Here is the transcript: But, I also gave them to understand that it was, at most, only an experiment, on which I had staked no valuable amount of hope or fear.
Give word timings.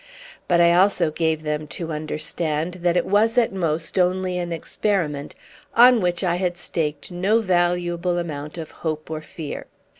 But, 0.47 0.59
I 0.59 0.73
also 0.73 1.11
gave 1.11 1.43
them 1.43 1.67
to 1.77 1.91
understand 1.91 2.73
that 2.81 2.97
it 2.97 3.05
was, 3.05 3.37
at 3.37 3.53
most, 3.53 3.99
only 3.99 4.39
an 4.39 4.51
experiment, 4.51 5.35
on 5.75 6.01
which 6.01 6.23
I 6.23 6.37
had 6.37 6.57
staked 6.57 7.11
no 7.11 7.39
valuable 7.39 8.17
amount 8.17 8.57
of 8.57 8.71
hope 8.71 9.11
or 9.11 9.21
fear. 9.21 9.67